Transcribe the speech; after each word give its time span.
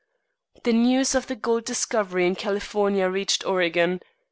The 0.63 0.73
news 0.73 1.13
of 1.13 1.27
the 1.27 1.35
gold 1.35 1.65
discovery 1.65 2.25
in 2.25 2.33
California 2.33 3.07
reached 3.07 3.45
Oregon. 3.45 4.01